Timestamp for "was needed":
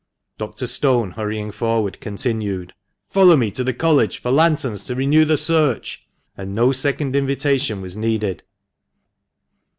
7.81-8.41